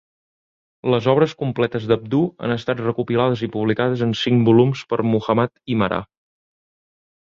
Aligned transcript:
Les 0.93 1.09
obres 1.13 1.35
completes 1.41 1.85
d'Abduh 1.91 2.25
han 2.47 2.55
estat 2.57 2.83
recopilades 2.87 3.45
i 3.49 3.53
publicades 3.59 4.05
en 4.09 4.19
cinc 4.25 4.45
volums 4.51 4.85
per 4.93 5.03
Muhammad 5.15 5.57
Imarah. 5.79 6.05